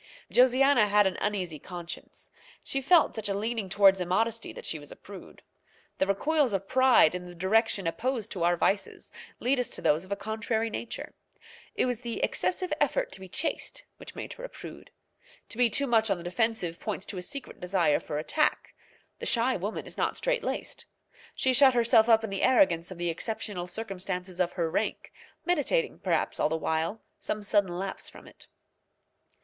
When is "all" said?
26.39-26.49